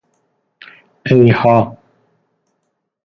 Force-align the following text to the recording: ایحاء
ایحاء 1.09 1.67